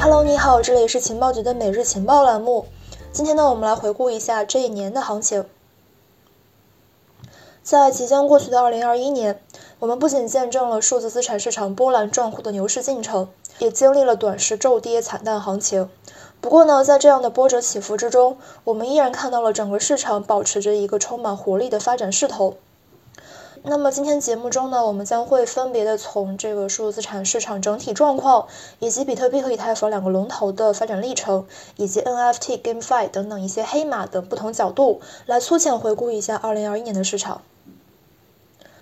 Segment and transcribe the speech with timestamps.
[0.00, 2.66] Hello，你好，这里是情报局的每日情报栏目。
[3.10, 5.44] 今天呢，我们来回顾一下这一年的行情。
[7.64, 9.42] 在即将过去的2021年，
[9.80, 15.90] 我们不仅见证了数字资产市场波澜壮阔的牛市进程，也经历了短时骤跌惨淡行情。
[16.40, 22.54] 不过呢，在这样的波折起伏之中，我们依然看到了整个市场保持着一个充满活力的发展势头。
[23.70, 28.46] 那么今天节目中呢，我们将会分别的从这个数字资产市场整体状况，
[28.78, 37.42] 以及比特币和以太坊两个龙头的发展历程，以及 NFT、GameFi 等等一些黑马的不同角度，来粗浅回顾一下2021年的市场。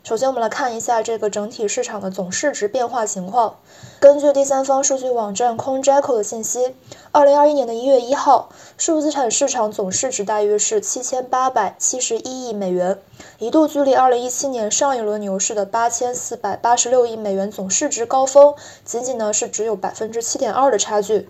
[0.07, 3.57] 首先，我们来看一下这个整体市场的总市值变化情况。
[3.99, 6.77] 根据第三方数据网站 CoinGecko 的信息，
[7.11, 13.01] 二零二一年的一月一号，数字资产市场总市值大约是七千八百七十一亿美元，
[13.41, 21.29] 一度距离二零一七年上一轮牛市的八千四百八十六亿美元总市值高峰，仅仅呢是只有百分之七点二的差距。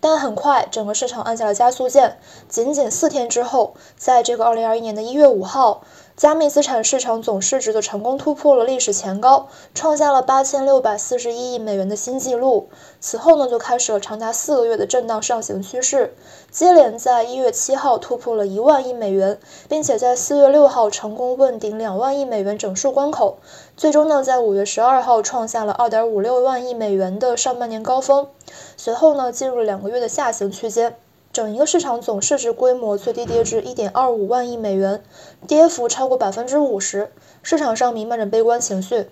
[0.00, 2.18] 但很快，整个市场按下了加速键。
[2.48, 5.84] 仅仅四天之后，在这个二零二一年的一月五号，
[6.14, 12.68] 加密资产市场总市值的成功突破了历史前高，创下了八千六百四十一亿美元的新纪录。
[13.00, 16.14] 此后呢，就开始了长达四个月的震荡上行趋势，
[16.50, 23.38] 接连在一月七号突破了一万亿美元，并且在四月六号成功问鼎两万亿美元整数关口。
[23.76, 28.28] 最终呢，在五月十二号创下了二点五六万亿美元的上半年高峰，
[28.76, 30.96] 随后呢，进入了两个月的下行区间，
[31.32, 35.02] 整一个市场总市值规模最低跌至一点二五万亿美元，
[35.48, 37.10] 跌幅超过百分之五十，
[37.42, 39.08] 市场上弥漫着悲观情绪。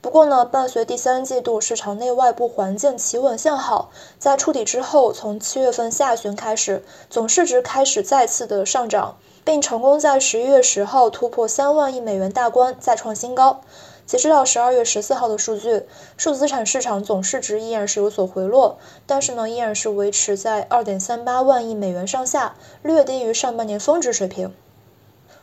[0.00, 9.16] 不过呢，伴随第三季度市场内外部环境企稳向好，在触底之后，从七月份下旬开始，总市值开始再次的上涨。
[9.42, 13.62] 并成功在十一月十号突破三万亿美元大关，再创新高。
[14.10, 15.84] 截止到十二月十四号的数据，
[16.16, 24.52] 数字资产市场总市值依然是有所回落，但是呢，依然是维持在二点三八万亿美元上下，略低于上半年峰值水平。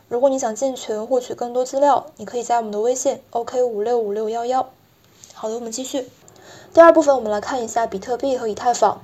[0.06, 4.68] 如果你想进群获取更多资料，你可以加我们的微信：OK 五六五六幺幺。
[5.32, 6.06] 好的，我们继续。
[6.74, 9.00] 第二部分，我们来看一下比特币和以太坊。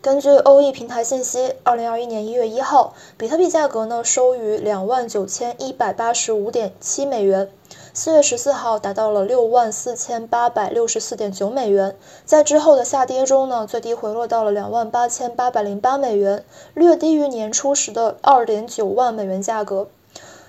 [0.00, 7.48] 根据欧易平台信息，二零二一年一月一号，比特币价格呢收于两万九千一百八十五点七美元，
[7.94, 11.94] 四月十四号达到了六万四千八百六十四点九美元，
[12.24, 16.42] 在之后的下跌中呢，最低回落到了两万八千八百零八美元，
[16.72, 19.88] 略低于年初时的二点九万美元价格。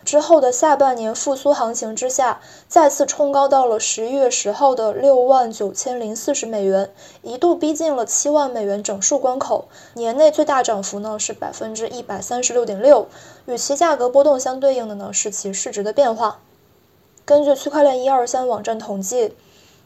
[0.06, 2.40] 之后的下半年复苏行情之下，
[2.70, 6.92] 再次冲高到了十一月十号的六万九千零四十美元，
[7.24, 9.66] 一度逼近了七万美元整数关口。
[9.96, 13.08] 年内最大涨幅呢是百分之一百三十六点六，
[13.48, 16.40] 与其价格波动相对应的呢是其市值的变化。
[17.26, 19.34] 根据区块链一二三网站统计，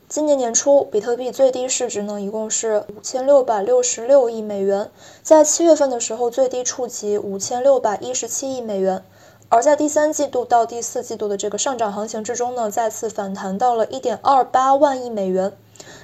[0.09, 4.89] 今年年初比特币最低市值呢一共是五千六百六十六亿美元，
[5.21, 9.03] 在七月份的时候最低触及五千六百一十七亿美元。
[9.49, 15.53] 而在第三季度到第四季度的这个上涨行情之中呢，再次反弹到了一点二八万亿美元，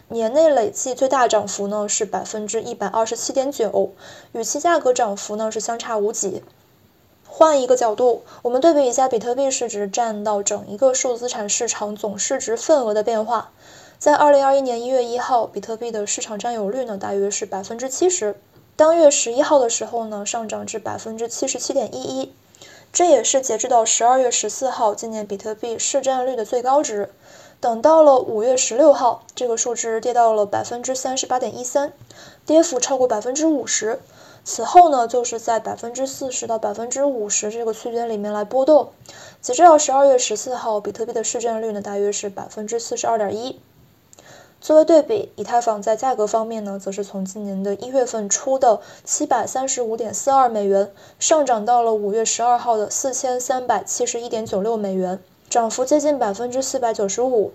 [0.09, 3.89] 年内累计最大涨幅呢是百分之一百二十七点九，
[4.33, 6.43] 与其价格涨幅呢是相差无几。
[7.35, 13.49] 换一个角度，我们对比一下比特币市值占到整一个数字资产市场总市值份额的变化，
[13.97, 18.39] 在二零二一年一月一号，比特币的市场占有率呢大约是百分之七十，
[18.75, 22.31] 当月十一号的时候呢上涨至百分之七十七点一一。
[22.91, 27.09] 这也是截至到十二月十四号，今年比特币市占率的最高值。
[27.59, 31.93] 等到了五月十六号，这个数值跌到了百分之三十八点一三，
[32.45, 33.99] 跌幅超过百分之五十。
[34.45, 38.89] 此后呢，就是在百分之四十到百分之五十这个区间里面来波动。
[39.41, 43.59] 截至到十二月十四号，比特币的市占率呢，大约是百分之四十二点一。
[44.59, 57.51] 作为对比，以太坊在价格方面呢，则是从今年的一月份初的七百三十五点四二美元，上涨到了五月十二号的四千三百七十一点九六美元，涨幅接近百分之四百九十五。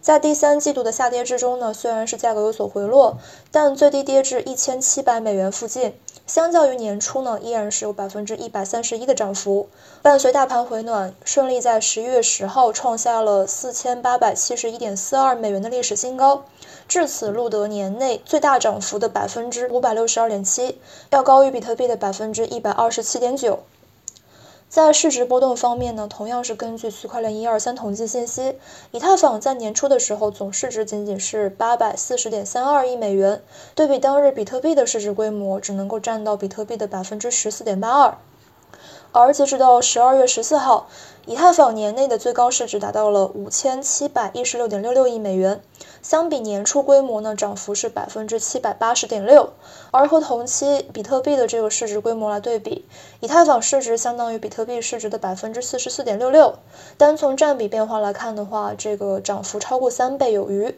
[0.00, 3.18] 在第三季度的下跌之中呢，虽然是价格有所回落，
[3.50, 5.94] 但最低跌至一千七百美元附近。
[6.26, 9.68] 相较于年初呢，依然是有百分之一百三十一的涨幅。
[10.00, 16.44] 伴随大盘回暖，顺利在十一月十号创下了四千八百七十一点四二美元的历史新高，
[16.88, 20.80] 至此录得年内最大涨幅的百分之五百六十二点七，
[21.10, 23.60] 要高于比特币的百分之一百二十七点九。
[24.72, 28.56] 在市值波动方面呢，同样是根据区块链一二三统计信息，
[28.90, 33.42] 以太坊在年初的时候总市值仅仅是八百四十点三二亿美元，
[33.74, 38.16] 对比当日比特币的市值规模，只能够占到比特币的百分之十四点八二。
[39.12, 40.88] 而截止到十二月十四号，
[41.26, 45.62] 以太坊年内的最高市值达到了五千七百一十六点六六亿美元，
[46.00, 49.50] 相比年初规模呢，涨幅是百分之七百八十点六。
[49.90, 52.86] 而和同期比特币的这个市值规模来对比，
[53.20, 56.54] 以太坊市值相当于比特币市值的百分之四十四点六六。
[56.96, 60.74] 单从占比变化来看的话，这个涨幅超过三倍有余。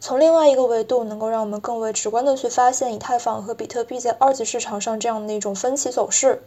[0.00, 6.42] 从另外一个维度，能够让我们更为直观的去发现以太坊和比特币在二级市场上这样的一种分歧走势。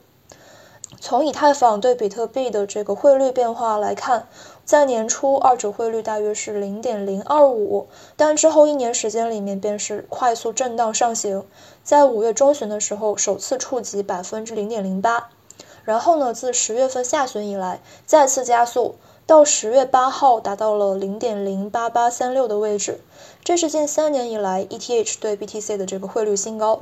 [0.99, 4.27] 从以太坊对比特币的这个汇率变化来看，
[4.65, 11.45] 在年初二者汇率大约是零点零二五，但之后一年时间里面便是快速震荡上行，
[11.83, 15.29] 在五月中旬的时候首次触及百分之零点零八，
[15.83, 18.95] 然后呢，自十月份下旬以来再次加速。
[19.25, 23.01] 到十月八号达到了零点零八八三六的位置，
[23.43, 26.79] 这是近三年以来 ETH 对 BTC 的这个汇率新高。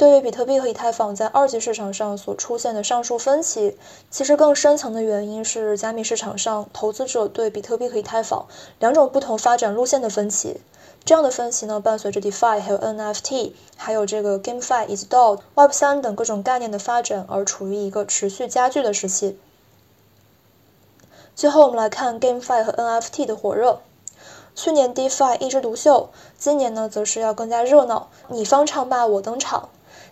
[0.00, 3.76] 对于比特币和以太坊在二级市场上所出现的上述分歧，
[4.08, 8.46] 其实更深层的原因是加密市场上投资者对比特币和以太坊
[8.78, 10.62] 两种不同发展路线的分歧。
[11.04, 19.38] 这样的分歧呢，伴随着 DeFi 还有 NFT，还有这个 GameFi 以及 DAO、Web 三等各种概念的发展而处于一个持续加剧的时期。
[21.36, 23.80] 最后，我们来看 GameFi 和 NFT 的火热。
[24.54, 26.08] 去年 DeFi 一枝独秀，
[26.38, 29.68] 今年呢，则是要更加热闹，你方唱罢我登场。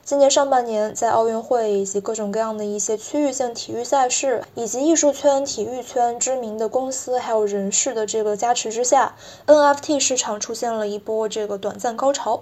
[0.09, 9.15] 今年上半年，在奥运会以及各种各样的一些区域性体育赛事，以及艺术圈、体育圈知名的公司还有人士的这个加持之下
[9.47, 12.41] ，NFT 市场出现了一波这个短暂高潮。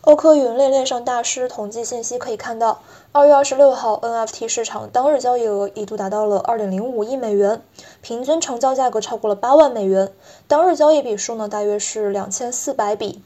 [0.00, 2.82] 欧科云链链上大师统计信息可以看到，
[3.12, 7.62] 二月二十六号 NFT 市场当日交易额一度达到了二点零五亿美元，
[8.02, 10.12] 平均成交价格超过了八万美元，
[10.48, 13.22] 当日交易笔数呢大约是两千四百笔。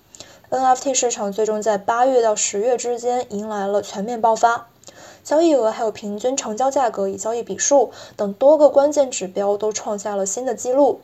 [0.54, 4.68] NFT 市场最终在八月到十月之间迎来了全面爆发，
[5.24, 11.00] 交易额还有平均成交价格以交易笔数等多个关键指标都创下了新的纪录。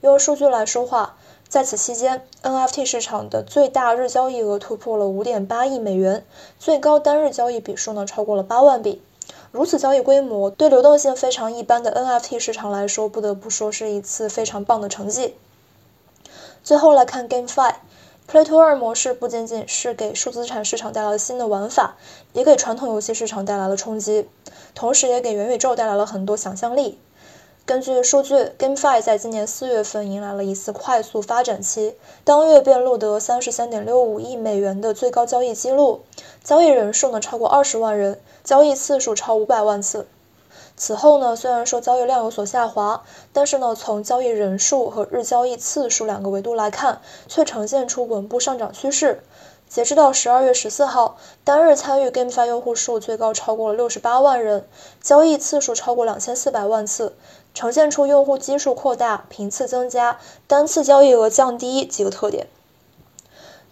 [0.00, 1.16] 用数据来说话。
[1.48, 6.24] 在此期间，NFT 市场的最大日交易额突破了五点八亿美元，
[6.58, 9.00] 最高单日交易笔数呢超过了八万笔。
[9.52, 15.36] 如此交易规模，对流动性非常一般的 NFT 市场来说，不得不说是一次非常棒的成绩。
[16.64, 17.74] 最后来看 GameFi
[18.28, 21.94] Play to 2模式不仅仅是给数字资产市场带来了新的玩法，
[22.32, 24.28] 也给传统游戏市场带来了冲击，
[24.74, 26.98] 同时也给元宇宙带来了很多想象力。
[27.64, 31.94] 根据数据，GameFi 在今年四月份迎来了一次快速发展期，
[32.24, 36.02] 当月便录得三十三点六五亿美元的最高交易记录，
[36.42, 40.08] 交易人数呢超过二十万人，交易次数超五百万次。
[40.76, 43.02] 此后呢，虽然说交易量有所下滑，
[43.32, 49.22] 但是呢，从交易人数和日交易次数两个维度来看，却呈现出稳步上涨趋势。
[49.68, 54.68] 截止到十二月十四号，单日参与 GameFi 用户数最高超过了六十八万人，
[55.00, 57.16] 交易次数超过两千四百万次。
[57.52, 62.46] 呈现出用户基数扩大、频次增加、单次交易额降低几个特点。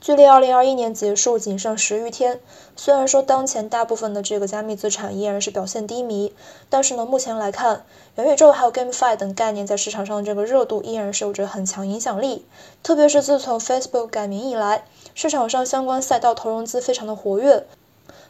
[0.05, 2.39] 距离二零二一年结束仅剩十余天，
[2.77, 6.35] 虽然说当前大部分的这个加密资产依然是表现低迷，
[6.69, 7.87] 但是呢，目前来看，
[8.17, 12.45] 元宇宙还有 GameFi 等概念在市场上的这个热度依然是有着很强影响力。
[12.83, 14.85] 特别是自从 Facebook 改名以来，
[15.15, 17.65] 市场上相关赛道投融资非常的活跃。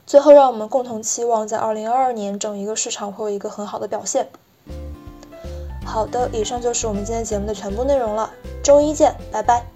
[0.06, 4.29] 最后，让我们共同期望在二零二二年整一个市场会有一个很好的表现。
[5.85, 8.31] 好的，以上就是我们今天节目的全部内容了。
[8.62, 9.74] 周一见，拜拜。